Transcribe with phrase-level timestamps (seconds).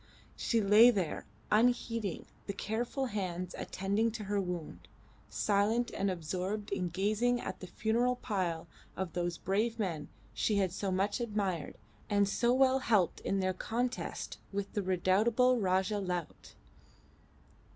[0.35, 4.87] She lay there unheeding the careful hands attending to her wound,
[5.29, 8.65] silent and absorbed in gazing at the funeral pile
[8.97, 11.77] of those brave men she had so much admired
[12.09, 16.55] and so well helped in their contest with the redoubtable "Rajah Laut."